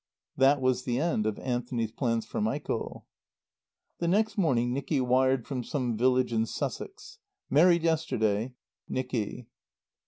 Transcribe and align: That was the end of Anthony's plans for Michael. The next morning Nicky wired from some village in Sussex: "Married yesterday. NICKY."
That 0.35 0.59
was 0.61 0.81
the 0.83 0.97
end 0.99 1.27
of 1.27 1.37
Anthony's 1.37 1.91
plans 1.91 2.25
for 2.25 2.41
Michael. 2.41 3.05
The 3.99 4.07
next 4.07 4.35
morning 4.35 4.73
Nicky 4.73 4.99
wired 4.99 5.45
from 5.45 5.63
some 5.63 5.95
village 5.95 6.33
in 6.33 6.47
Sussex: 6.47 7.19
"Married 7.51 7.83
yesterday. 7.83 8.55
NICKY." 8.89 9.47